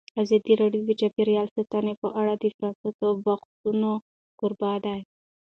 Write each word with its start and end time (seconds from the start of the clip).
ازادي 0.21 0.53
راډیو 0.61 0.81
د 0.85 0.91
چاپیریال 1.01 1.47
ساتنه 1.55 1.93
په 2.01 2.07
اړه 2.21 2.33
د 2.37 2.45
پرانیستو 2.57 3.07
بحثونو 3.25 3.91
کوربه 4.39 4.71
وه. 4.85 4.95